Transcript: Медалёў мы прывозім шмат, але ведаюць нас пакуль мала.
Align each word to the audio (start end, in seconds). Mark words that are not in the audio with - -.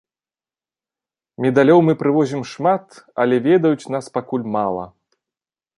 Медалёў 1.45 1.79
мы 1.89 1.93
прывозім 2.01 2.41
шмат, 2.53 2.85
але 3.25 3.35
ведаюць 3.51 3.91
нас 3.97 4.05
пакуль 4.19 4.45
мала. 4.59 4.85